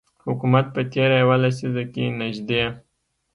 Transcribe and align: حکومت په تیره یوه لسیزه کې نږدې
حکومت 0.25 0.65
په 0.75 0.81
تیره 0.93 1.15
یوه 1.23 1.35
لسیزه 1.43 1.83
کې 1.93 2.03
نږدې 2.19 2.63